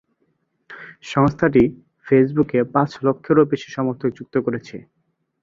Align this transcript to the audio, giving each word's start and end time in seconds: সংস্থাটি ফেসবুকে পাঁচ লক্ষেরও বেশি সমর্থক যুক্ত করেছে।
সংস্থাটি 1.05 1.63
ফেসবুকে 2.07 2.59
পাঁচ 2.73 2.91
লক্ষেরও 3.05 3.49
বেশি 3.51 3.69
সমর্থক 3.71 4.09
যুক্ত 4.17 4.35
করেছে। 4.45 4.75